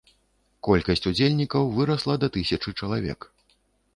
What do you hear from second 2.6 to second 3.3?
чалавек.